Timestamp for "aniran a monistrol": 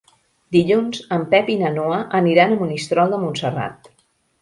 2.23-3.17